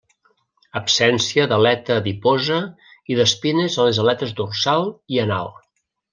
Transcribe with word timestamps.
Absència 0.79 1.45
d'aleta 1.51 1.97
adiposa 2.03 2.57
i 3.13 3.19
d'espines 3.21 3.77
a 3.77 3.87
les 3.89 4.01
aletes 4.07 4.35
dorsal 4.41 4.91
i 5.17 5.23
anal. 5.29 5.55